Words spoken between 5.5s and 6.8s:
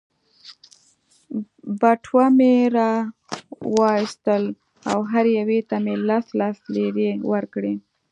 ته مې لس لس